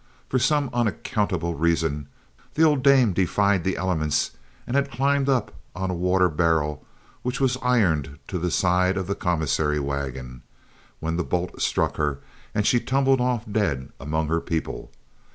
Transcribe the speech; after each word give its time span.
For 0.27 0.39
some 0.39 0.71
unaccountable 0.73 1.53
reason 1.53 2.07
the 2.55 2.63
old 2.63 2.81
dame 2.81 3.13
defied 3.13 3.63
the 3.63 3.77
elements 3.77 4.31
and 4.65 4.75
had 4.75 4.89
climbed 4.89 5.29
up 5.29 5.53
on 5.75 5.91
a 5.91 5.93
water 5.93 6.27
barrel 6.27 6.83
which 7.21 7.39
was 7.39 7.55
ironed 7.61 8.17
to 8.27 8.39
the 8.39 8.49
side 8.49 8.97
of 8.97 9.05
the 9.05 9.13
commissary 9.13 9.79
wagon, 9.79 10.41
when 11.01 11.17
the 11.17 11.23
bolt 11.23 11.61
struck 11.61 11.97
her 11.97 12.17
and 12.55 12.65
she 12.65 12.79
tumbled 12.79 13.21
off 13.21 13.43
dead 13.47 13.89
among 13.99 14.27
her 14.29 14.41
people. 14.41 14.89